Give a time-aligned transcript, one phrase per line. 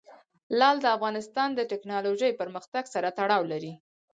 [0.59, 3.73] لعل د افغانستان د تکنالوژۍ پرمختګ سره تړاو لري.